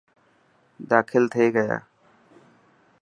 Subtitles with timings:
[0.91, 1.77] داخل ٿي گيا.